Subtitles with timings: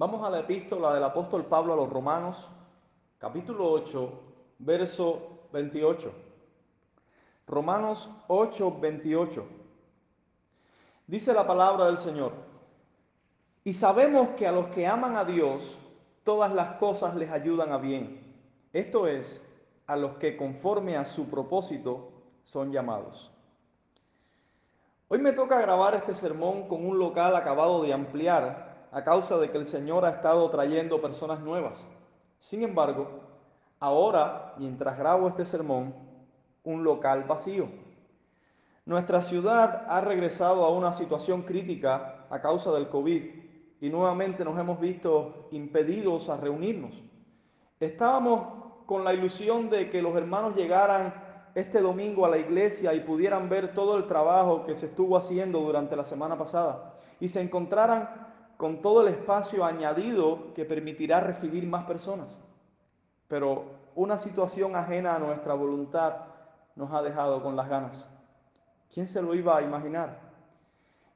[0.00, 2.48] Vamos a la epístola del apóstol Pablo a los Romanos,
[3.18, 4.10] capítulo 8,
[4.60, 6.10] verso 28.
[7.46, 9.46] Romanos 8, 28.
[11.06, 12.32] Dice la palabra del Señor.
[13.62, 15.78] Y sabemos que a los que aman a Dios,
[16.24, 18.22] todas las cosas les ayudan a bien.
[18.72, 19.46] Esto es,
[19.86, 22.10] a los que conforme a su propósito
[22.42, 23.30] son llamados.
[25.08, 29.50] Hoy me toca grabar este sermón con un local acabado de ampliar a causa de
[29.50, 31.86] que el Señor ha estado trayendo personas nuevas.
[32.38, 33.20] Sin embargo,
[33.78, 35.94] ahora, mientras grabo este sermón,
[36.64, 37.68] un local vacío.
[38.84, 43.22] Nuestra ciudad ha regresado a una situación crítica a causa del COVID
[43.80, 46.94] y nuevamente nos hemos visto impedidos a reunirnos.
[47.78, 51.14] Estábamos con la ilusión de que los hermanos llegaran
[51.54, 55.60] este domingo a la iglesia y pudieran ver todo el trabajo que se estuvo haciendo
[55.60, 58.29] durante la semana pasada y se encontraran
[58.60, 62.38] con todo el espacio añadido que permitirá recibir más personas.
[63.26, 66.26] Pero una situación ajena a nuestra voluntad
[66.76, 68.06] nos ha dejado con las ganas.
[68.92, 70.20] ¿Quién se lo iba a imaginar?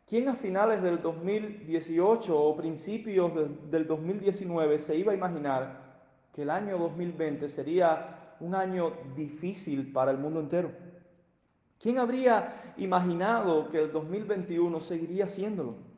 [0.07, 3.31] ¿Quién a finales del 2018 o principios
[3.71, 6.01] del 2019 se iba a imaginar
[6.33, 10.71] que el año 2020 sería un año difícil para el mundo entero?
[11.79, 15.93] ¿Quién habría imaginado que el 2021 seguiría siéndolo?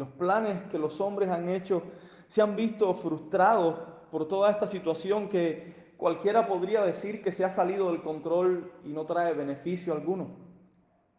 [0.00, 1.82] Los planes que los hombres han hecho
[2.26, 3.74] se han visto frustrados
[4.10, 8.94] por toda esta situación que cualquiera podría decir que se ha salido del control y
[8.94, 10.28] no trae beneficio alguno.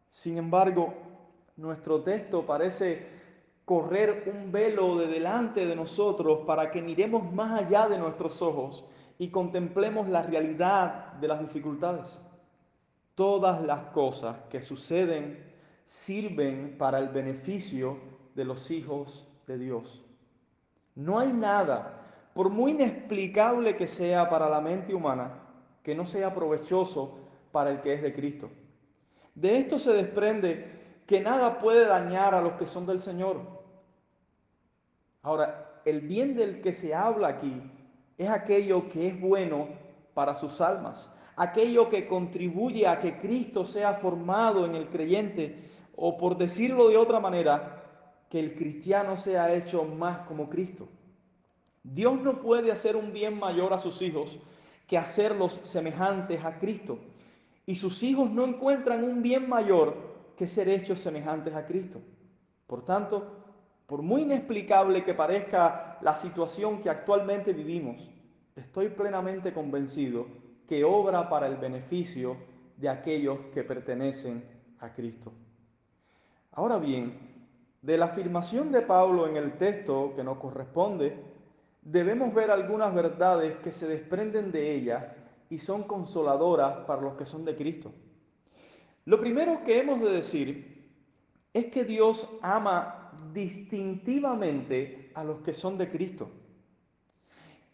[0.10, 0.96] Sin embargo,
[1.58, 3.06] nuestro texto parece
[3.66, 8.84] correr un velo de delante de nosotros para que miremos más allá de nuestros ojos
[9.20, 12.20] y contemplemos la realidad de las dificultades.
[13.14, 15.54] Todas las cosas que suceden
[15.86, 20.04] sirven para el beneficio de los hijos de Dios.
[20.96, 22.02] No hay nada,
[22.34, 25.40] por muy inexplicable que sea para la mente humana,
[25.84, 27.18] que no sea provechoso
[27.52, 28.50] para el que es de Cristo.
[29.36, 33.42] De esto se desprende que nada puede dañar a los que son del Señor.
[35.24, 37.62] Ahora, el bien del que se habla aquí
[38.18, 39.68] es aquello que es bueno
[40.14, 46.18] para sus almas, aquello que contribuye a que Cristo sea formado en el creyente, o
[46.18, 47.81] por decirlo de otra manera,
[48.32, 50.88] que el cristiano sea hecho más como Cristo.
[51.84, 54.40] Dios no puede hacer un bien mayor a sus hijos
[54.88, 56.98] que hacerlos semejantes a Cristo.
[57.66, 59.98] Y sus hijos no encuentran un bien mayor
[60.38, 62.02] que ser hechos semejantes a Cristo.
[62.68, 63.44] Por tanto,
[63.86, 68.10] por muy inexplicable que parezca la situación que actualmente vivimos,
[68.56, 70.26] estoy plenamente convencido
[70.66, 72.38] que obra para el beneficio
[72.78, 74.42] de aquellos que pertenecen
[74.80, 75.34] a Cristo.
[76.54, 77.32] Ahora bien,
[77.82, 81.18] de la afirmación de Pablo en el texto que nos corresponde,
[81.82, 85.16] debemos ver algunas verdades que se desprenden de ella
[85.50, 87.92] y son consoladoras para los que son de Cristo.
[89.06, 90.92] Lo primero que hemos de decir
[91.54, 96.30] es que Dios ama distintivamente a los que son de Cristo.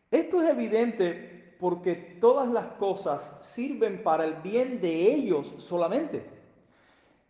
[0.09, 6.36] Esto es evidente porque todas las cosas sirven para el bien de ellos solamente.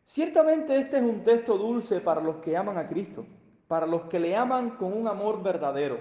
[0.09, 3.25] Ciertamente este es un texto dulce para los que aman a Cristo,
[3.67, 5.97] para los que le aman con un amor verdadero,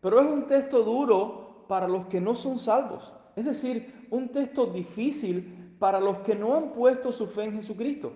[0.00, 4.66] pero es un texto duro para los que no son salvos, es decir, un texto
[4.66, 8.12] difícil para los que no han puesto su fe en Jesucristo,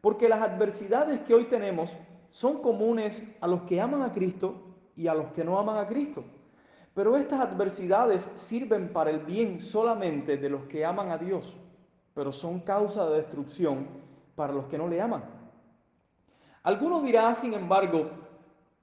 [0.00, 1.94] porque las adversidades que hoy tenemos
[2.30, 4.54] son comunes a los que aman a Cristo
[4.96, 6.24] y a los que no aman a Cristo.
[6.94, 11.54] Pero estas adversidades sirven para el bien solamente de los que aman a Dios,
[12.14, 14.05] pero son causa de destrucción
[14.36, 15.24] para los que no le aman.
[16.62, 18.10] Algunos dirán, sin embargo,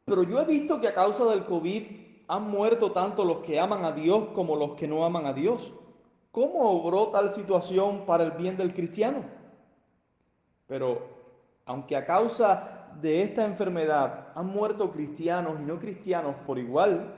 [0.03, 1.83] pero yo he visto que a causa del COVID
[2.27, 5.71] han muerto tanto los que aman a Dios como los que no aman a Dios.
[6.31, 9.23] ¿Cómo obró tal situación para el bien del cristiano?
[10.67, 11.01] Pero
[11.65, 17.15] aunque a causa de esta enfermedad han muerto cristianos y no cristianos por igual,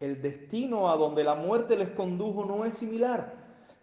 [0.00, 3.34] el destino a donde la muerte les condujo no es similar.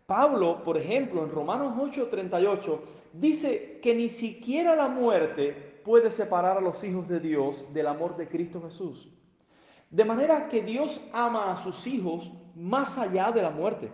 [0.06, 2.80] Pablo, por ejemplo, en Romanos 8:38,
[3.20, 8.18] dice que ni siquiera la muerte puede separar a los hijos de Dios del amor
[8.18, 9.10] de Cristo Jesús.
[9.90, 13.92] De manera que Dios ama a sus hijos más allá de la muerte.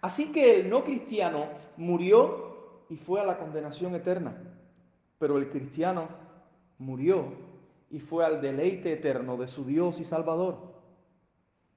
[0.00, 1.46] Así que el no cristiano
[1.76, 4.36] murió y fue a la condenación eterna,
[5.18, 6.08] pero el cristiano
[6.78, 7.24] murió
[7.90, 10.74] y fue al deleite eterno de su Dios y Salvador.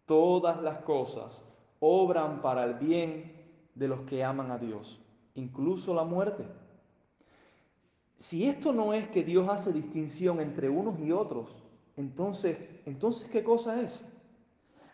[0.05, 1.43] Todas las cosas
[1.79, 3.31] obran para el bien
[3.75, 4.99] de los que aman a Dios
[5.39, 6.45] incluso la muerte.
[8.15, 11.55] Si esto no es que Dios hace distinción entre unos y otros,
[11.95, 13.99] entonces, entonces ¿qué cosa es?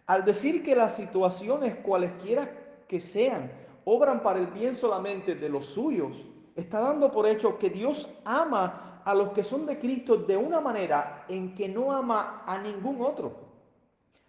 [0.06, 2.50] Al decir que las situaciones cualesquiera
[2.88, 3.52] que sean
[3.84, 6.24] obran para el bien solamente de los suyos,
[6.56, 10.62] está dando por hecho que Dios ama a los que son de Cristo de una
[10.62, 13.46] manera en que no ama a ningún otro.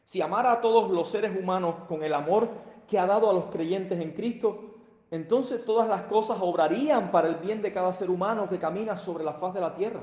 [0.05, 2.49] Si amara a todos los seres humanos con el amor
[2.87, 4.76] que ha dado a los creyentes en Cristo,
[5.17, 9.25] entonces todas las cosas obrarían para el bien de cada ser humano que camina sobre
[9.25, 10.01] la faz de la tierra.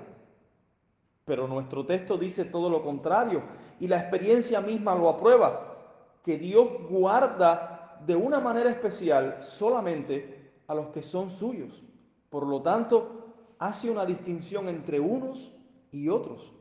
[1.25, 3.41] Pero nuestro texto dice todo lo contrario
[3.79, 5.77] y la experiencia misma lo aprueba,
[6.23, 11.81] que Dios guarda de una manera especial solamente a los que son suyos.
[12.29, 13.23] Por lo tanto,
[13.59, 15.51] hace una distinción entre unos
[15.91, 16.51] y otros.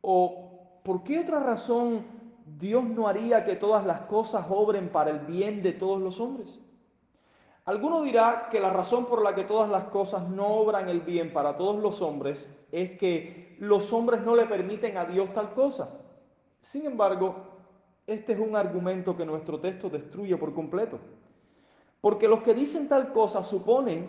[0.00, 2.04] ¿O por qué otra razón
[2.58, 6.60] Dios no haría que todas las cosas obren para el bien de todos los hombres?
[7.68, 11.34] Alguno dirá que la razón por la que todas las cosas no obran el bien
[11.34, 16.00] para todos los hombres es que los hombres no le permiten a Dios tal cosa.
[16.62, 17.36] Sin embargo,
[18.06, 20.98] este es un argumento que nuestro texto destruye por completo.
[22.00, 24.08] Porque los que dicen tal cosa suponen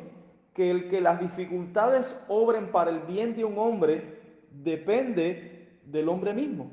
[0.54, 6.34] que el que las dificultades obren para el bien de un hombre depende del hombre
[6.34, 6.72] mismo.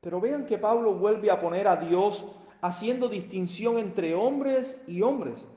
[0.00, 2.26] Pero vean que Pablo vuelve a poner a Dios
[2.62, 5.53] haciendo distinción entre hombres y hombres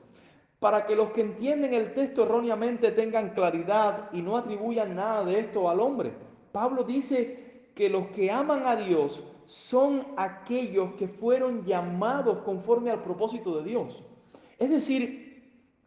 [0.60, 5.38] para que los que entienden el texto erróneamente tengan claridad y no atribuyan nada de
[5.38, 6.12] esto al hombre.
[6.50, 13.02] Pablo dice que los que aman a Dios son aquellos que fueron llamados conforme al
[13.02, 14.02] propósito de Dios.
[14.58, 15.28] Es decir,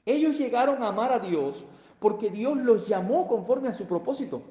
[0.05, 1.65] ellos llegaron a amar a Dios
[1.99, 4.41] porque Dios los llamó conforme a su propósito.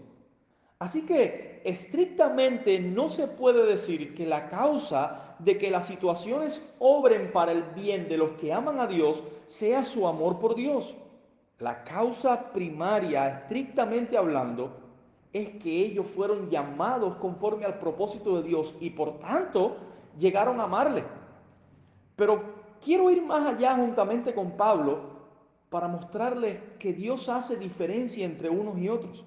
[0.78, 7.32] Así que estrictamente no se puede decir que la causa de que las situaciones obren
[7.32, 10.94] para el bien de los que aman a Dios sea su amor por Dios.
[11.58, 14.70] La causa primaria, estrictamente hablando,
[15.32, 19.76] es que ellos fueron llamados conforme al propósito de Dios y por tanto
[20.18, 21.04] llegaron a amarle.
[22.16, 22.42] Pero
[22.82, 25.20] quiero ir más allá juntamente con Pablo
[25.68, 29.24] para mostrarles que Dios hace diferencia entre unos y otros.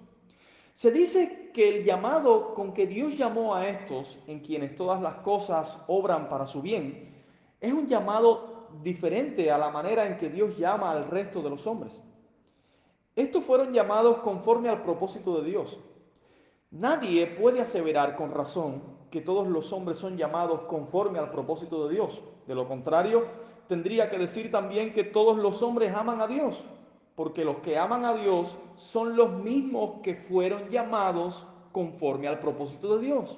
[0.73, 5.15] Se dice que el llamado con que Dios llamó a estos, en quienes todas las
[5.17, 7.13] cosas obran para su bien,
[7.61, 11.67] es un llamado diferente a la manera en que Dios llama al resto de los
[11.67, 12.01] hombres.
[13.15, 15.79] Estos fueron llamados conforme al propósito de Dios.
[16.71, 18.81] Nadie puede aseverar con razón
[19.11, 22.19] que todos los hombres son llamados conforme al propósito de Dios.
[22.47, 23.27] De lo contrario,
[23.67, 26.63] tendría que decir también que todos los hombres aman a Dios
[27.15, 32.97] porque los que aman a Dios son los mismos que fueron llamados conforme al propósito
[32.97, 33.37] de Dios.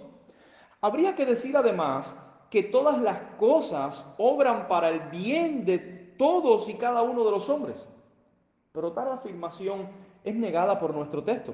[0.81, 2.15] Habría que decir además
[2.49, 5.79] que todas las cosas obran para el bien de
[6.17, 7.87] todos y cada uno de los hombres.
[8.71, 9.89] Pero tal afirmación
[10.23, 11.53] es negada por nuestro texto.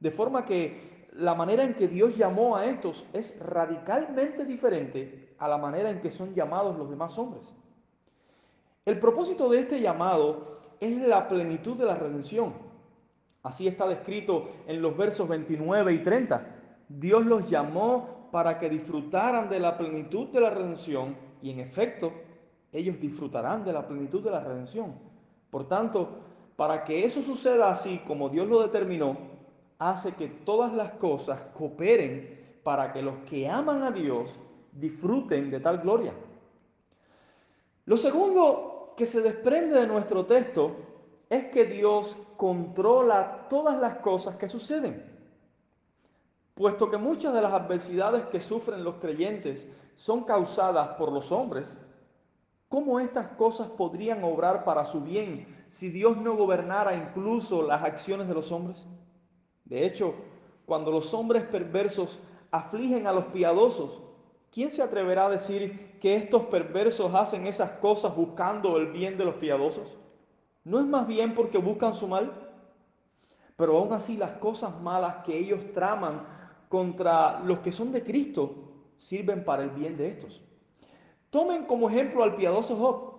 [0.00, 5.48] De forma que la manera en que Dios llamó a estos es radicalmente diferente a
[5.48, 7.54] la manera en que son llamados los demás hombres.
[8.84, 12.52] El propósito de este llamado es la plenitud de la redención.
[13.42, 16.46] Así está descrito en los versos 29 y 30.
[16.88, 22.12] Dios los llamó para que disfrutaran de la plenitud de la redención y en efecto
[22.72, 24.94] ellos disfrutarán de la plenitud de la redención.
[25.50, 26.20] Por tanto,
[26.56, 29.16] para que eso suceda así como Dios lo determinó,
[29.78, 34.38] hace que todas las cosas cooperen para que los que aman a Dios
[34.72, 36.12] disfruten de tal gloria.
[37.84, 40.76] Lo segundo que se desprende de nuestro texto
[41.28, 45.12] es que Dios controla todas las cosas que suceden.
[46.54, 51.76] Puesto que muchas de las adversidades que sufren los creyentes son causadas por los hombres,
[52.68, 58.28] ¿cómo estas cosas podrían obrar para su bien si Dios no gobernara incluso las acciones
[58.28, 58.86] de los hombres?
[59.64, 60.14] De hecho,
[60.66, 62.20] cuando los hombres perversos
[62.52, 64.03] afligen a los piadosos,
[64.54, 69.24] ¿quién se atreverá a decir que estos perversos hacen esas cosas buscando el bien de
[69.24, 69.96] los piadosos?
[70.62, 72.32] ¿No es más bien porque buscan su mal?
[73.56, 76.24] Pero aún así las cosas malas que ellos traman
[76.68, 78.54] contra los que son de Cristo
[78.96, 80.40] sirven para el bien de estos.
[81.30, 83.14] Tomen como ejemplo al piadoso Job.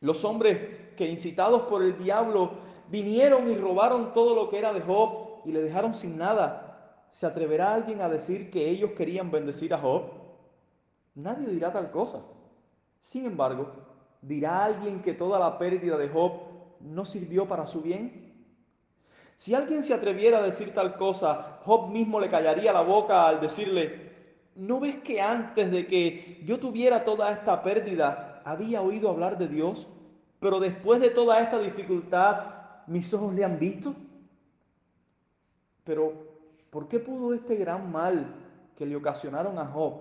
[0.00, 2.52] Los hombres que incitados por el diablo
[2.90, 7.06] vinieron y robaron todo lo que era de Job y le dejaron sin nada.
[7.10, 10.23] ¿Se atreverá alguien a decir que ellos querían bendecir a Job?
[11.14, 12.22] Nadie dirá tal cosa.
[13.00, 13.72] Sin embargo,
[14.22, 16.32] ¿dirá alguien que toda la pérdida de Job
[16.80, 18.34] no sirvió para su bien?
[19.36, 23.40] Si alguien se atreviera a decir tal cosa, Job mismo le callaría la boca al
[23.40, 24.12] decirle,
[24.54, 29.48] ¿no ves que antes de que yo tuviera toda esta pérdida había oído hablar de
[29.48, 29.88] Dios?
[30.40, 33.94] Pero después de toda esta dificultad, mis ojos le han visto.
[35.84, 36.34] Pero
[36.74, 38.34] ¿Por qué pudo este gran mal
[38.76, 40.00] que le ocasionaron a Job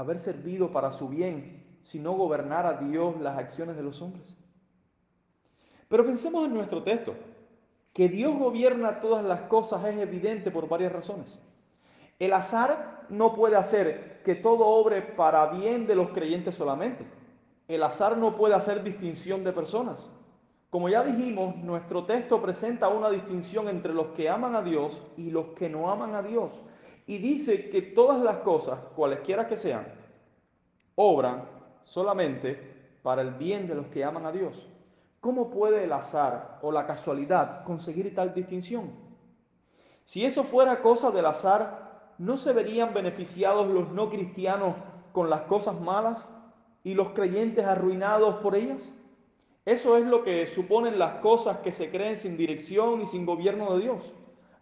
[0.00, 4.36] haber servido para su bien si no gobernara Dios las acciones de los hombres?
[5.88, 7.14] Pero pensemos en nuestro texto.
[7.92, 11.40] Que Dios gobierna todas las cosas es evidente por varias razones.
[12.20, 17.04] El azar no puede hacer que todo obre para bien de los creyentes solamente.
[17.66, 20.08] El azar no puede hacer distinción de personas.
[20.70, 25.30] Como ya dijimos, nuestro texto presenta una distinción entre los que aman a Dios y
[25.30, 26.54] los que no aman a Dios.
[27.10, 29.84] Y dice que todas las cosas, cualesquiera que sean,
[30.94, 31.42] obran
[31.82, 34.68] solamente para el bien de los que aman a Dios.
[35.18, 38.92] ¿Cómo puede el azar o la casualidad conseguir tal distinción?
[40.04, 44.76] Si eso fuera cosa del azar, ¿no se verían beneficiados los no cristianos
[45.10, 46.28] con las cosas malas
[46.84, 48.92] y los creyentes arruinados por ellas?
[49.64, 53.74] Eso es lo que suponen las cosas que se creen sin dirección y sin gobierno
[53.74, 54.12] de Dios.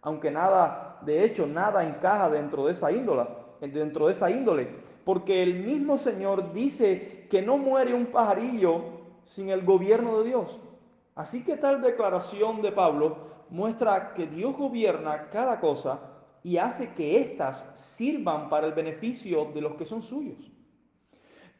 [0.01, 3.25] Aunque nada, de hecho, nada encaja dentro de esa índole,
[3.61, 4.69] dentro de esa índole,
[5.03, 8.83] porque el mismo Señor dice que no muere un pajarillo
[9.25, 10.59] sin el gobierno de Dios.
[11.15, 13.17] Así que tal declaración de Pablo
[13.49, 15.99] muestra que Dios gobierna cada cosa
[16.43, 20.51] y hace que éstas sirvan para el beneficio de los que son suyos.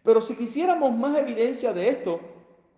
[0.03, 2.21] Pero si quisiéramos más evidencia de esto,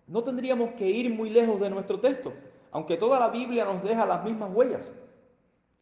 [0.08, 2.34] no tendríamos que ir muy lejos de nuestro texto,
[2.72, 4.92] aunque toda la Biblia nos deja las mismas huellas.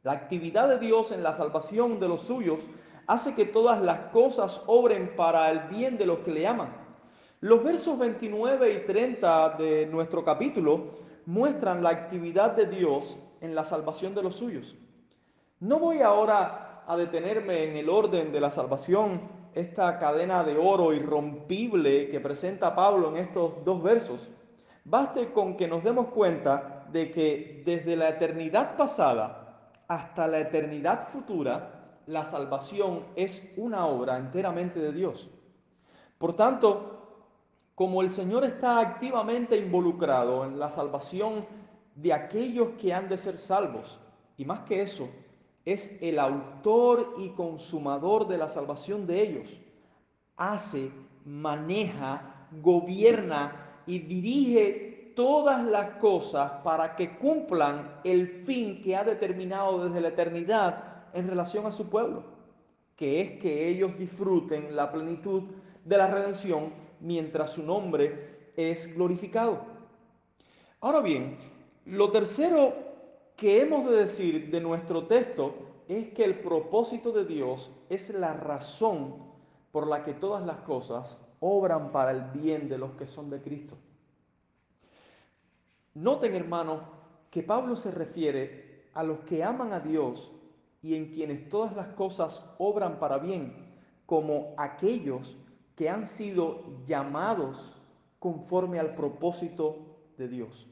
[0.09, 2.61] La actividad de Dios en la salvación de los suyos
[3.05, 6.71] hace que todas las cosas obren para el bien de los que le aman
[7.41, 10.89] los versos 29 y 30 de nuestro capítulo
[11.27, 14.75] muestran la actividad de Dios en la salvación de los suyos.
[15.59, 19.21] No voy ahora a detenerme en el orden de la salvación,
[19.53, 24.27] esta cadena de oro irrompible que presenta Pablo en estos dos versos.
[24.85, 29.48] Baste con que nos demos cuenta de que desde la eternidad pasada
[29.89, 35.29] hasta la eternidad futura, la salvación es una obra enteramente de Dios.
[36.17, 37.00] Por tanto,
[37.74, 41.46] como el Señor está activamente involucrado en la salvación
[41.96, 44.00] de aquellos que han de ser salvos,
[44.38, 45.10] y más que eso,
[45.65, 49.60] es el autor y consumador de la salvación de ellos,
[50.38, 50.91] hace,
[51.25, 54.88] maneja, gobierna y dirige
[55.19, 61.27] todas las cosas para que cumplan el fin que ha determinado desde la eternidad en
[61.27, 62.23] relación a su pueblo,
[62.95, 65.43] que es que ellos disfruten la plenitud
[65.83, 66.71] de la redención
[67.01, 69.59] mientras su nombre es glorificado.
[70.79, 71.38] Ahora bien,
[71.83, 72.73] lo tercero
[73.35, 75.53] que hemos de decir de nuestro texto
[75.89, 79.15] es que el propósito de Dios es la razón
[79.73, 83.41] por la que todas las cosas obran para el bien de los que son de
[83.41, 83.75] Cristo.
[85.93, 86.81] Noten, hermanos,
[87.29, 90.31] que Pablo se refiere a los que aman a Dios
[90.81, 93.53] y en quienes todas las cosas obran para bien,
[94.05, 95.38] como aquellos
[95.75, 97.74] que han sido llamados
[98.19, 100.67] conforme al propósito de Dios.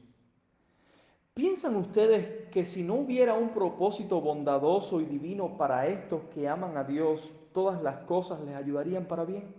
[1.34, 6.76] ¿Piensan ustedes que si no hubiera un propósito bondadoso y divino para estos que aman
[6.76, 9.54] a Dios, todas las cosas les ayudarían para bien?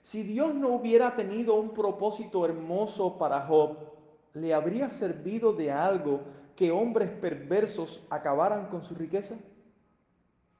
[0.00, 3.89] Si Dios no hubiera tenido un propósito hermoso para Job,
[4.34, 6.20] ¿le habría servido de algo
[6.56, 9.36] que hombres perversos acabaran con su riqueza?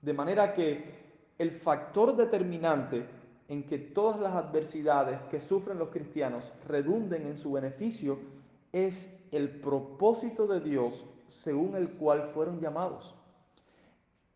[0.00, 1.00] De manera que
[1.38, 3.06] el factor determinante
[3.48, 8.18] en que todas las adversidades que sufren los cristianos redunden en su beneficio
[8.72, 13.14] es el propósito de Dios según el cual fueron llamados.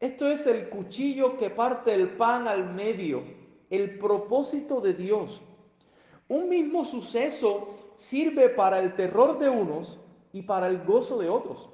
[0.01, 3.23] Esto es el cuchillo que parte el pan al medio,
[3.71, 5.41] el propósito de Dios.
[6.29, 9.99] Un mismo suceso sirve para el terror de unos
[10.33, 11.71] y para el gozo de otros.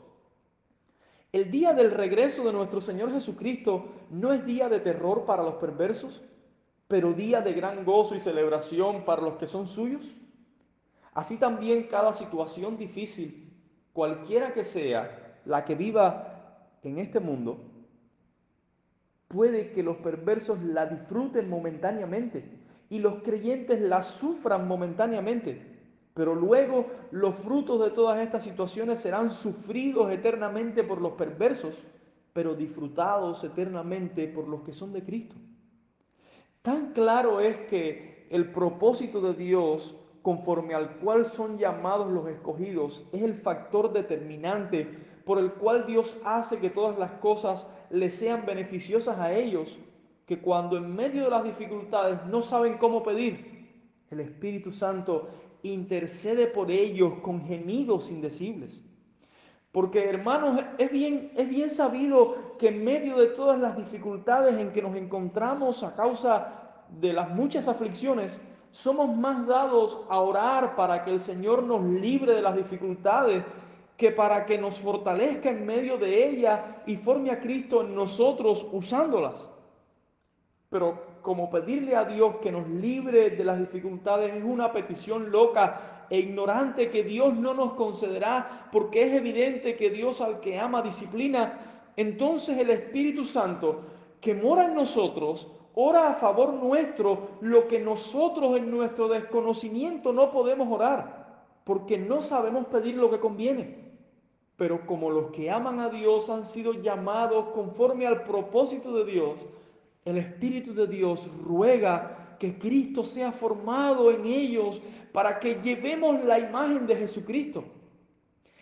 [1.33, 5.55] El día del regreso de nuestro Señor Jesucristo no es día de terror para los
[5.55, 6.23] perversos,
[6.89, 10.17] pero día de gran gozo y celebración para los que son suyos.
[11.15, 13.53] Así también cada situación difícil,
[13.93, 17.61] cualquiera que sea la que viva en este mundo,
[19.29, 22.59] puede que los perversos la disfruten momentáneamente
[22.89, 25.70] y los creyentes la sufran momentáneamente,
[26.21, 31.75] pero luego los frutos de todas estas situaciones serán sufridos eternamente por los perversos,
[32.35, 35.37] pero disfrutados eternamente por los que son de Cristo.
[36.61, 43.03] Tan claro es que el propósito de Dios, conforme al cual son llamados los escogidos,
[43.13, 44.87] es el factor determinante
[45.25, 49.79] por el cual Dios hace que todas las cosas les sean beneficiosas a ellos,
[50.27, 53.59] que cuando en medio de las dificultades no saben cómo pedir,
[54.11, 55.29] el Espíritu Santo
[55.63, 58.83] intercede por ellos con gemidos indecibles.
[59.73, 64.73] Porque hermanos, es bien, es bien sabido que en medio de todas las dificultades en
[64.73, 68.39] que nos encontramos a causa de las muchas aflicciones,
[68.73, 73.45] somos más dados a orar para que el Señor nos libre de las dificultades
[73.97, 78.67] que para que nos fortalezca en medio de ella y forme a Cristo en nosotros
[78.73, 79.49] usándolas.
[80.71, 86.07] Pero como pedirle a Dios que nos libre de las dificultades es una petición loca
[86.11, 90.83] e ignorante que Dios no nos concederá porque es evidente que Dios al que ama
[90.83, 91.59] disciplina,
[91.97, 93.83] entonces el Espíritu Santo
[94.21, 100.31] que mora en nosotros ora a favor nuestro lo que nosotros en nuestro desconocimiento no
[100.31, 103.91] podemos orar, porque no sabemos pedir lo que conviene.
[104.57, 109.41] Pero como los que aman a Dios han sido llamados conforme al propósito de Dios,
[110.05, 114.81] el Espíritu de Dios ruega que Cristo sea formado en ellos
[115.13, 117.65] para que llevemos la imagen de Jesucristo.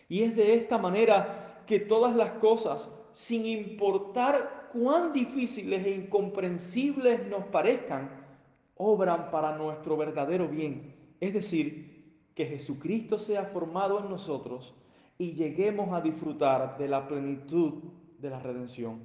[0.09, 7.27] Y es de esta manera que todas las cosas, sin importar cuán difíciles e incomprensibles
[7.29, 8.11] nos parezcan,
[8.77, 10.95] obran para nuestro verdadero bien.
[11.21, 11.99] Es decir,
[12.35, 14.75] que Jesucristo sea formado en nosotros
[15.19, 17.75] y lleguemos a disfrutar de la plenitud
[18.19, 19.01] de la redención.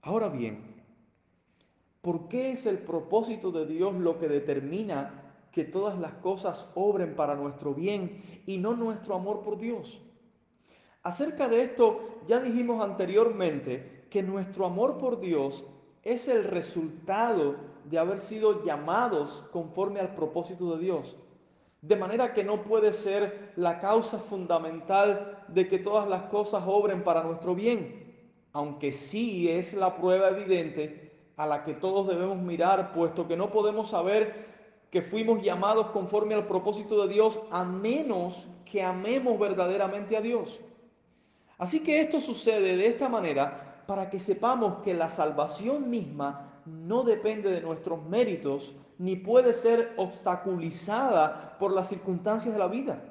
[0.00, 0.73] Ahora bien,
[2.04, 7.16] ¿Por qué es el propósito de Dios lo que determina que todas las cosas obren
[7.16, 10.02] para nuestro bien y no nuestro amor por Dios?
[11.02, 15.64] Acerca de esto ya dijimos anteriormente que nuestro amor por Dios
[16.02, 17.56] es el resultado
[17.88, 21.16] de haber sido llamados conforme al propósito de Dios.
[21.80, 27.02] De manera que no puede ser la causa fundamental de que todas las cosas obren
[27.02, 31.03] para nuestro bien, aunque sí es la prueba evidente
[31.36, 34.54] a la que todos debemos mirar, puesto que no podemos saber
[34.90, 40.60] que fuimos llamados conforme al propósito de Dios a menos que amemos verdaderamente a Dios.
[41.58, 47.02] Así que esto sucede de esta manera para que sepamos que la salvación misma no
[47.02, 53.02] depende de nuestros méritos ni puede ser obstaculizada por las circunstancias de la vida.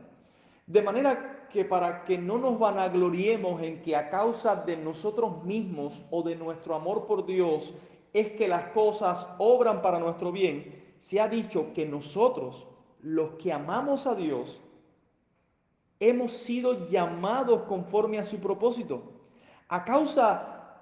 [0.65, 6.02] De manera que para que no nos vanagloriemos en que a causa de nosotros mismos
[6.10, 7.74] o de nuestro amor por Dios
[8.13, 12.67] es que las cosas obran para nuestro bien, se ha dicho que nosotros,
[13.02, 14.62] los que amamos a Dios,
[15.99, 19.04] hemos sido llamados conforme a su propósito.
[19.67, 20.78] A causa,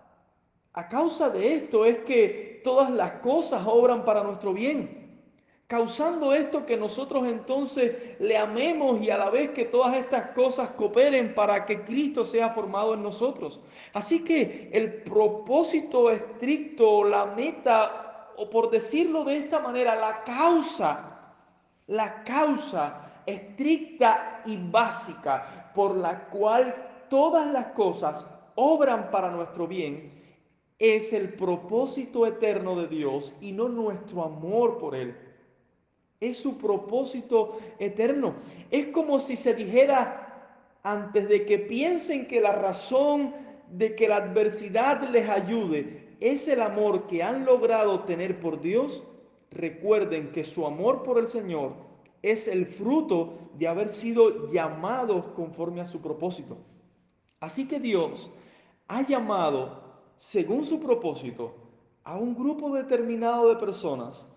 [0.74, 5.01] a causa de esto es que todas las cosas obran para nuestro bien
[5.72, 10.72] causando esto que nosotros entonces le amemos y a la vez que todas estas cosas
[10.72, 13.62] cooperen para que Cristo sea formado en nosotros.
[13.94, 21.36] Así que el propósito estricto, la meta, o por decirlo de esta manera, la causa,
[21.88, 30.22] la causa estricta y básica por la cual todas las cosas obran para nuestro bien,
[30.78, 35.31] es el propósito eterno de Dios y no nuestro amor por Él.
[36.22, 38.36] Es su propósito eterno.
[38.70, 43.34] Es como si se dijera antes de que piensen que la razón
[43.70, 49.04] de que la adversidad les ayude es el amor que han logrado tener por Dios,
[49.50, 51.74] recuerden que su amor por el Señor
[52.22, 56.58] es el fruto de haber sido llamados conforme a su propósito.
[57.40, 58.30] Así que Dios
[58.88, 59.82] ha llamado,
[60.18, 61.56] según su propósito,
[62.04, 64.28] a un grupo determinado de personas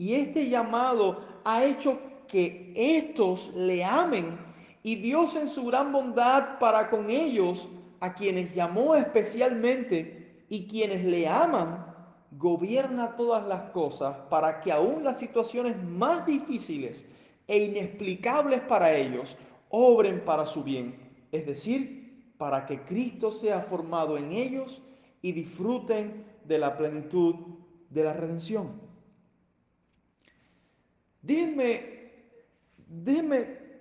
[0.00, 4.38] y este llamado ha hecho que estos le amen
[4.82, 7.68] y Dios en su gran bondad para con ellos,
[8.00, 11.84] a quienes llamó especialmente y quienes le aman,
[12.30, 17.04] gobierna todas las cosas para que aún las situaciones más difíciles
[17.46, 19.36] e inexplicables para ellos
[19.68, 20.94] obren para su bien,
[21.30, 24.80] es decir, para que Cristo sea formado en ellos
[25.20, 27.34] y disfruten de la plenitud
[27.90, 28.89] de la redención.
[31.22, 32.00] Déjenme,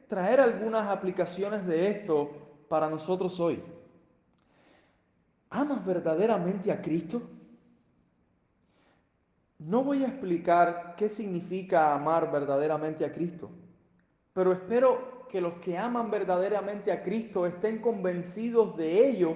[0.08, 3.62] traer algunas aplicaciones de esto para nosotros hoy.
[5.49, 7.21] ¿Amas verdaderamente a Cristo?
[9.58, 13.49] No voy a explicar qué significa amar verdaderamente a Cristo,
[14.34, 19.36] pero espero que los que aman verdaderamente a Cristo estén convencidos de ello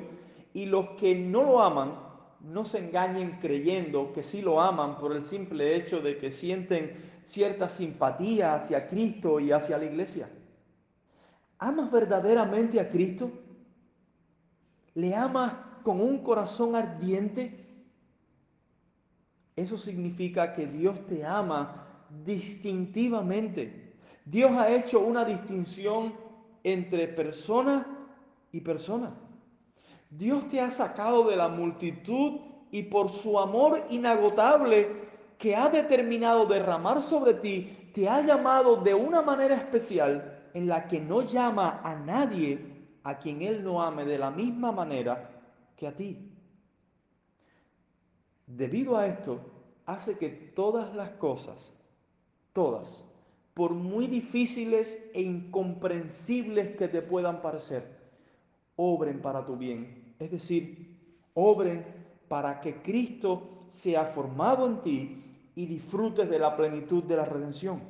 [0.54, 1.96] y los que no lo aman
[2.42, 7.12] no se engañen creyendo que sí lo aman por el simple hecho de que sienten
[7.24, 10.30] cierta simpatía hacia Cristo y hacia la iglesia.
[11.60, 13.32] ¿Amas verdaderamente a Cristo?
[14.96, 17.64] ¿Le amas con un corazón ardiente?
[19.56, 21.88] Eso significa que Dios te ama
[22.26, 23.94] distintivamente.
[24.26, 26.14] Dios ha hecho una distinción
[26.64, 27.86] entre personas
[28.52, 29.14] y persona.
[30.10, 32.40] Dios te ha sacado de la multitud
[32.72, 38.93] y por su amor inagotable que ha determinado derramar sobre ti, te ha llamado de
[38.93, 44.06] una manera especial en la que no llama a nadie a quien Él no ame
[44.06, 45.30] de la misma manera
[45.76, 46.32] que a ti.
[48.48, 49.39] Debido a esto,
[49.86, 51.72] hace que todas las cosas,
[52.54, 53.06] todas,
[53.54, 58.00] por muy difíciles e incomprensibles que te puedan parecer,
[58.76, 60.15] obren para tu bien.
[60.19, 61.00] Es decir,
[61.34, 61.86] obren
[62.28, 65.23] para que Cristo sea formado en ti
[65.56, 67.82] y disfrutes de la plenitud de la redención.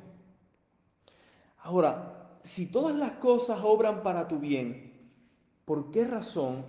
[1.62, 5.10] Ahora, si todas las cosas obran para tu bien,
[5.64, 6.64] ¿por qué razón,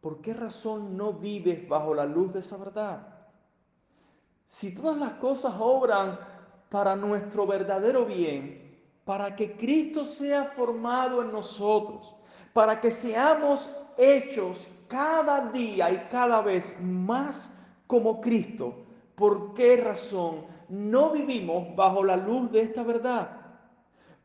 [0.00, 3.16] por qué razón no vives bajo la luz de esa verdad?
[4.44, 6.18] Si todas las cosas obran
[6.68, 12.14] para nuestro verdadero bien, para que Cristo sea formado en nosotros,
[12.52, 17.52] para que seamos hechos cada día y cada vez más
[17.86, 18.85] como Cristo,
[19.16, 23.40] ¿por qué razón no vivimos bajo la luz de esta verdad?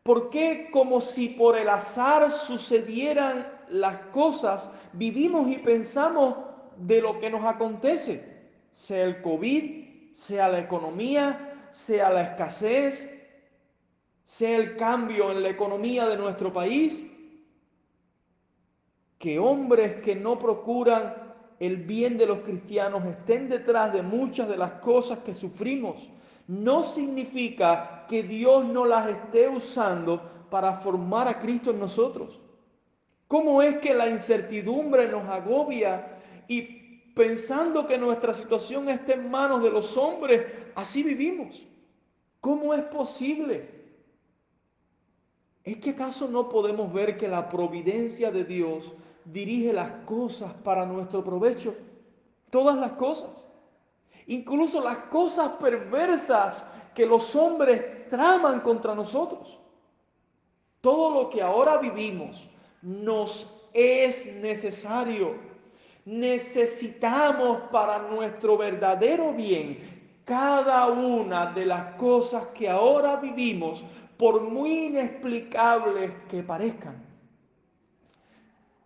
[0.04, 6.36] ¿Por qué como si por el azar sucedieran las cosas, vivimos y pensamos
[6.78, 8.50] de lo que nos acontece?
[8.74, 13.22] Sea el COVID, sea la economía, sea la escasez,
[14.26, 17.08] sea el cambio en la economía de nuestro país,
[19.20, 21.21] que hombres que no procuran
[21.62, 26.10] el bien de los cristianos estén detrás de muchas de las cosas que sufrimos,
[26.48, 32.40] no significa que Dios no las esté usando para formar a Cristo en nosotros.
[33.28, 36.82] ¿Cómo es que la incertidumbre nos agobia y
[37.14, 41.64] pensando que nuestra situación está en manos de los hombres, así vivimos.
[42.40, 43.70] ¿Cómo es posible?
[45.64, 48.94] ¿Es que acaso no podemos ver que la providencia de Dios
[49.26, 51.76] dirige las cosas para nuestro provecho?
[52.50, 53.48] Todas las cosas.
[54.28, 59.60] Incluso las cosas perversas que los hombres traman contra nosotros.
[60.82, 62.48] Todo lo que ahora vivimos
[62.82, 65.52] nos es necesario
[66.06, 73.84] necesitamos para nuestro verdadero bien cada una de las cosas que ahora vivimos,
[74.18, 76.96] por muy inexplicables que parezcan.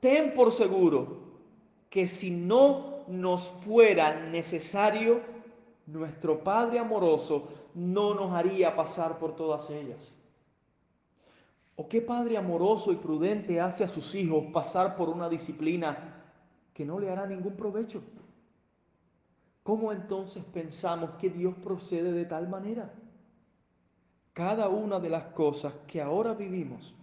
[0.05, 1.17] Ten por seguro
[1.89, 5.19] que si no nos fuera necesario,
[5.87, 10.15] nuestro Padre amoroso no nos haría pasar por todas ellas.
[11.75, 16.23] ¿O qué padre amoroso y prudente hace a sus hijos pasar por una disciplina
[16.71, 18.03] que no le hará ningún provecho.
[19.63, 22.93] ¿Cómo entonces pensamos que Dios procede de tal manera?
[24.33, 26.93] Cada una de las cosas que ahora vivimos,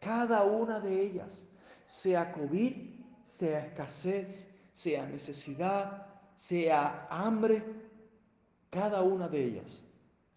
[0.00, 1.46] cada una de ellas,
[1.84, 2.72] sea COVID,
[3.22, 7.64] sea escasez, sea necesidad, sea hambre,
[8.70, 9.80] cada una de ellas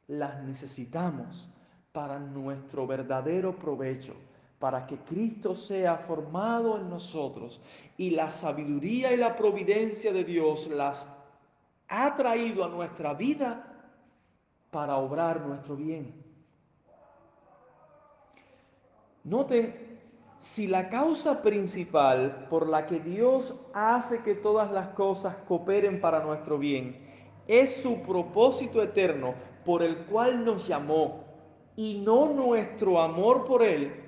[0.08, 1.50] las necesitamos
[1.92, 4.14] para nuestro verdadero provecho
[4.60, 7.62] para que Cristo sea formado en nosotros
[7.98, 11.16] y la sabiduría y la providencia de Dios las
[11.88, 13.64] ha traído a nuestra vida
[14.72, 16.24] para obrar nuestro bien.
[19.24, 19.87] Noten,
[20.40, 26.24] si la causa principal por la que Dios hace que todas las cosas cooperen para
[26.24, 27.06] nuestro bien
[27.48, 29.34] es su propósito eterno
[29.66, 31.24] por el cual nos llamó
[31.76, 34.04] y no nuestro amor por Él,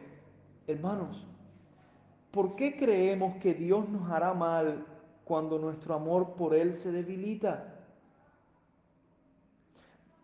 [0.68, 1.26] Hermanos,
[2.30, 4.86] ¿por qué creemos que Dios nos hará mal
[5.26, 7.76] cuando nuestro amor por Él se debilita?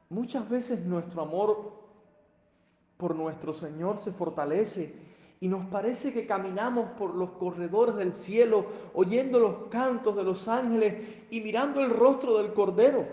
[0.09, 1.73] Muchas veces nuestro amor
[2.97, 4.93] por nuestro Señor se fortalece
[5.45, 10.47] y nos parece que caminamos por los corredores del cielo oyendo los cantos de los
[10.47, 10.95] ángeles
[11.29, 13.05] y mirando el rostro del Cordero.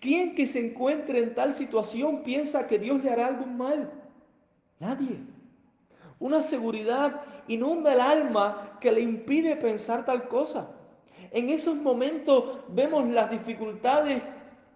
[0.00, 3.92] ¿Quién que se encuentre en tal situación piensa que Dios le hará algún mal?
[4.80, 5.20] Nadie.
[6.18, 10.68] Una seguridad inunda el alma que le impide pensar tal cosa.
[11.30, 14.20] En esos momentos vemos las dificultades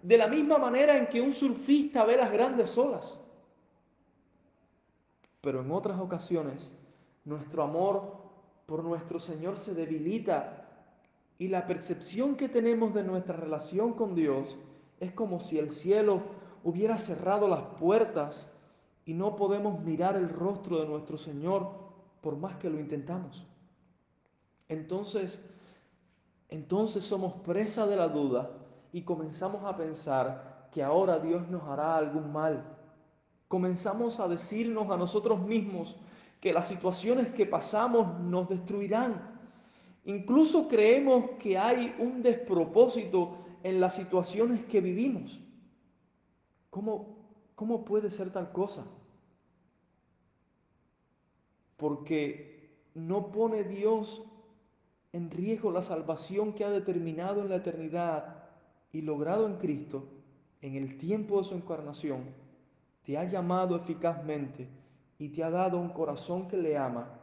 [0.03, 3.24] de la misma manera en que un surfista ve las grandes olas.
[5.45, 6.73] Pero en otras ocasiones
[7.25, 8.17] nuestro amor
[8.67, 10.67] por nuestro Señor se debilita
[11.39, 14.57] y la percepción que tenemos de nuestra relación con Dios
[15.01, 16.23] es como si el cielo
[16.63, 18.51] hubiera cerrado las puertas
[19.05, 21.69] y no podemos mirar el rostro de nuestro Señor
[22.23, 23.47] por más que lo intentamos.
[24.69, 25.45] Entonces,
[26.49, 28.51] entonces somos presa de la duda
[28.93, 32.74] y comenzamos a pensar que ahora Dios nos hará algún mal.
[33.55, 35.95] Comenzamos a decirnos a nosotros mismos
[36.41, 39.15] que las situaciones que pasamos nos destruirán.
[40.07, 45.39] Incluso creemos que hay un despropósito en las situaciones que vivimos.
[46.69, 47.15] ¿Cómo,
[47.55, 48.85] cómo puede ser tal cosa?
[51.77, 54.21] Porque no pone Dios
[55.13, 58.49] en riesgo la salvación que ha determinado en la eternidad
[58.91, 60.09] y logrado en Cristo
[60.61, 62.43] en el tiempo de su encarnación,
[63.05, 64.69] te ha llamado eficazmente
[65.19, 67.21] y te ha dado un corazón que le ama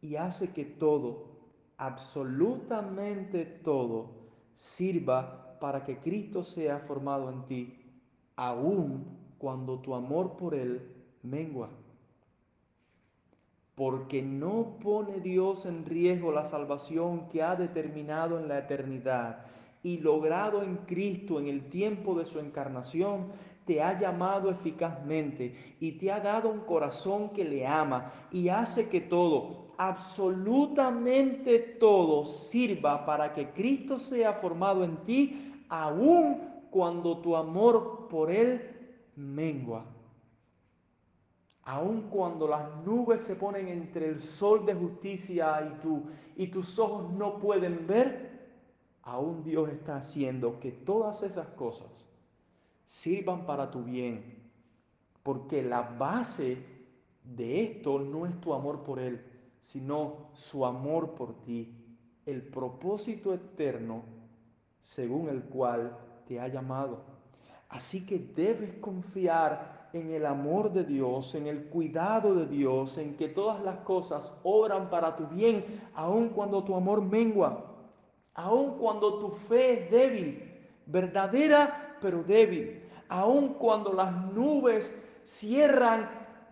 [0.00, 1.26] y hace que todo,
[1.76, 4.10] absolutamente todo,
[4.52, 7.78] sirva para que Cristo sea formado en ti,
[8.36, 9.04] aun
[9.38, 11.70] cuando tu amor por Él mengua.
[13.74, 19.44] Porque no pone Dios en riesgo la salvación que ha determinado en la eternidad
[19.82, 23.32] y logrado en Cristo en el tiempo de su encarnación,
[23.66, 28.88] te ha llamado eficazmente y te ha dado un corazón que le ama y hace
[28.88, 36.38] que todo, absolutamente todo, sirva para que Cristo sea formado en ti, aun
[36.70, 38.62] cuando tu amor por Él
[39.16, 39.84] mengua.
[41.64, 46.04] Aun cuando las nubes se ponen entre el sol de justicia y, tú,
[46.36, 48.46] y tus ojos no pueden ver,
[49.02, 52.05] aún Dios está haciendo que todas esas cosas
[52.86, 54.22] sirvan para tu bien,
[55.22, 56.56] porque la base
[57.24, 59.20] de esto no es tu amor por Él,
[59.60, 61.74] sino su amor por ti,
[62.24, 64.02] el propósito eterno
[64.80, 65.96] según el cual
[66.28, 67.00] te ha llamado.
[67.68, 73.16] Así que debes confiar en el amor de Dios, en el cuidado de Dios, en
[73.16, 77.64] que todas las cosas obran para tu bien, aun cuando tu amor mengua,
[78.34, 80.42] aun cuando tu fe es débil,
[80.86, 86.08] verdadera pero débil, aun cuando las nubes cierran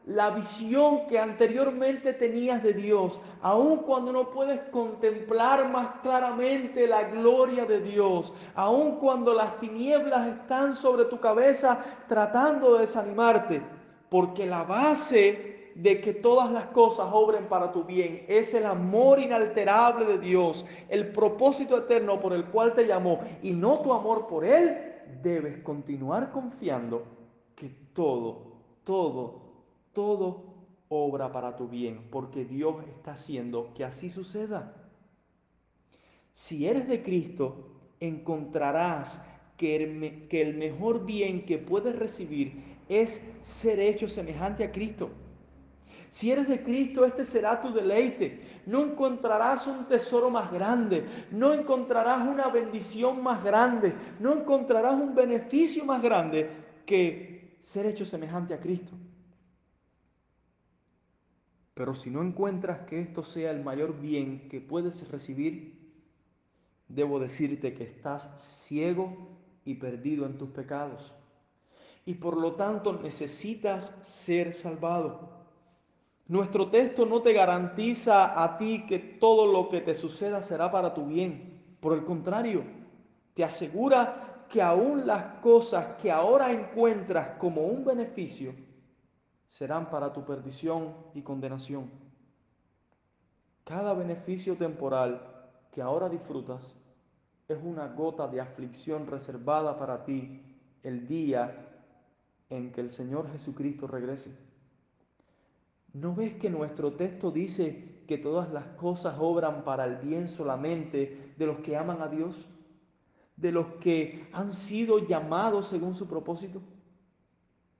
[0.06, 7.04] la visión que anteriormente tenías de Dios, aun cuando no puedes contemplar más claramente la
[7.04, 13.62] gloria de Dios, aun cuando las tinieblas están sobre tu cabeza tratando de desanimarte,
[14.10, 19.18] porque la base de que todas las cosas obren para tu bien es el amor
[19.18, 24.26] inalterable de Dios, el propósito eterno por el cual te llamó y no tu amor
[24.26, 27.04] por Él, debes continuar confiando
[27.54, 28.52] que todo,
[28.84, 29.44] todo
[29.94, 30.52] todo
[30.88, 34.76] obra para tu bien, porque Dios está haciendo que así suceda.
[36.34, 39.22] Si eres de Cristo, encontrarás
[39.56, 45.10] que el, mejor bien que puedes recibir es ser hecho semejante a Cristo.
[46.14, 48.62] Si eres de Cristo, este será tu deleite.
[48.66, 55.12] No encontrarás un tesoro más grande, no encontrarás una bendición más grande, no encontrarás un
[55.12, 56.48] beneficio más grande
[56.86, 58.92] que ser hecho semejante a Cristo.
[61.74, 65.92] Pero si no encuentras que esto sea el mayor bien que puedes recibir,
[66.86, 71.12] debo decirte que estás ciego y perdido en tus pecados.
[72.04, 75.33] Y por lo tanto necesitas ser salvado.
[76.26, 80.94] Nuestro texto no te garantiza a ti que todo lo que te suceda será para
[80.94, 81.76] tu bien.
[81.80, 82.64] Por el contrario,
[83.34, 88.54] te asegura que aún las cosas que ahora encuentras como un beneficio
[89.48, 91.90] serán para tu perdición y condenación.
[93.64, 95.30] Cada beneficio temporal
[95.70, 96.74] que ahora disfrutas
[97.48, 100.42] es una gota de aflicción reservada para ti
[100.82, 101.68] el día
[102.48, 104.43] en que el Señor Jesucristo regrese.
[105.94, 111.32] ¿No ves que nuestro texto dice que todas las cosas obran para el bien solamente
[111.38, 112.44] de los que aman a Dios?
[113.36, 116.60] ¿De los que han sido llamados según su propósito?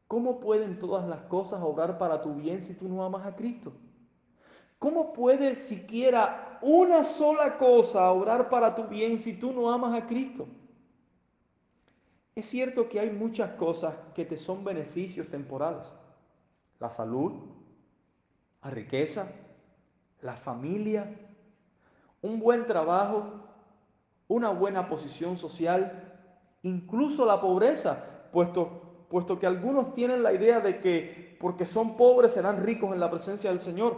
[0.07, 3.73] ¿Cómo pueden todas las cosas obrar para tu bien si tú no amas a Cristo?
[4.79, 10.07] ¿Cómo puede siquiera una sola cosa obrar para tu bien si tú no amas a
[10.07, 10.47] Cristo?
[12.37, 15.93] Es cierto que hay muchas cosas que te son beneficios temporales.
[16.79, 17.33] La salud,
[18.65, 19.29] la riqueza,
[20.23, 21.15] la familia,
[22.23, 23.25] un buen trabajo,
[24.27, 26.19] una buena posición social,
[26.63, 32.33] incluso la pobreza, puesto puesto que algunos tienen la idea de que porque son pobres
[32.33, 33.97] serán ricos en la presencia del Señor.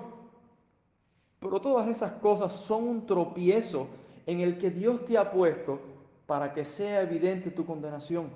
[1.41, 3.87] Pero todas esas cosas son un tropiezo
[4.27, 5.81] en el que Dios te ha puesto
[6.27, 8.29] para que sea evidente tu condenación.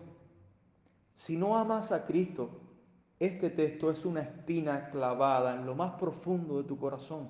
[1.12, 2.48] Si no amas a Cristo,
[3.20, 7.28] este texto es una espina clavada en lo más profundo de tu corazón.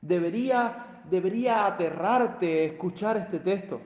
[0.00, 3.80] Debería, debería aterrarte escuchar este texto.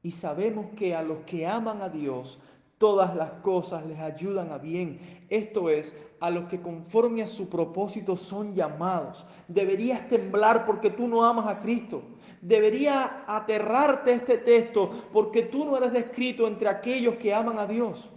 [0.00, 2.38] Y sabemos que a los que aman a Dios,
[2.78, 5.26] todas las cosas les ayudan a bien.
[5.28, 9.26] Esto es, a los que conforme a su propósito son llamados.
[9.48, 12.00] Deberías temblar porque tú no amas a Cristo.
[12.40, 18.08] Debería aterrarte este texto porque tú no eres descrito entre aquellos que aman a Dios.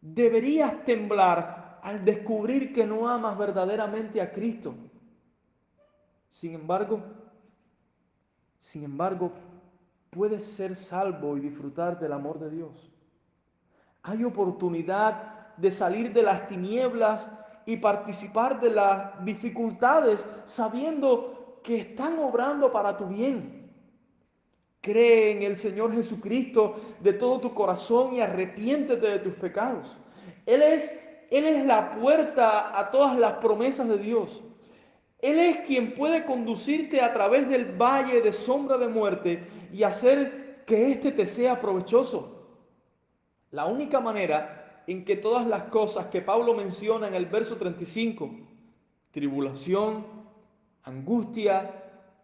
[0.00, 4.74] Deberías temblar al descubrir que no amas verdaderamente a Cristo.
[6.28, 7.02] Sin embargo,
[8.58, 9.32] sin embargo,
[10.10, 12.90] puedes ser salvo y disfrutar del amor de Dios.
[14.02, 17.30] Hay oportunidad de salir de las tinieblas
[17.66, 23.59] y participar de las dificultades sabiendo que están obrando para tu bien.
[24.80, 29.96] Cree en el Señor Jesucristo de todo tu corazón y arrepiéntete de tus pecados.
[30.46, 34.40] Él es, Él es la puerta a todas las promesas de Dios.
[35.18, 40.64] Él es quien puede conducirte a través del valle de sombra de muerte y hacer
[40.66, 42.40] que éste te sea provechoso.
[43.50, 48.30] La única manera en que todas las cosas que Pablo menciona en el verso 35,
[49.10, 50.06] tribulación,
[50.84, 51.70] angustia,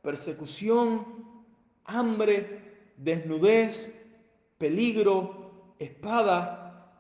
[0.03, 1.26] persecución,
[1.87, 3.93] hambre, desnudez,
[4.59, 6.93] peligro, espada,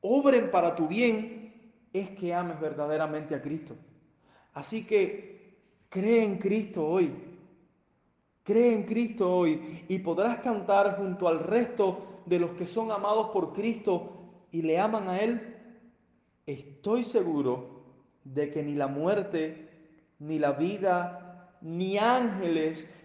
[0.00, 1.44] obren para tu bien,
[1.92, 3.74] es que ames verdaderamente a Cristo.
[4.52, 5.56] Así que
[5.88, 7.12] cree en Cristo hoy.
[8.42, 13.30] Cree en Cristo hoy y podrás cantar junto al resto de los que son amados
[13.30, 15.56] por Cristo y le aman a Él.
[16.46, 17.84] Estoy seguro
[18.22, 19.68] de que ni la muerte,
[20.18, 22.92] ni la vida, ni ángeles,